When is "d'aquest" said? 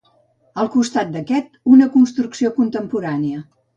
1.17-1.61